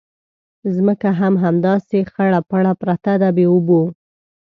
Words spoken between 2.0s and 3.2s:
خړه پړه پرته